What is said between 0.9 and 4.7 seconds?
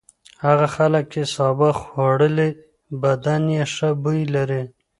چې سابه خوړلي بدن یې ښه بوی لري.